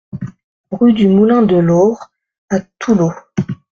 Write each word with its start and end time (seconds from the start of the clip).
Rue 0.71 0.93
du 0.93 1.07
Moulin 1.07 1.43
de 1.43 1.57
l'Aure 1.57 2.09
à 2.49 2.59
Toulaud 2.79 3.13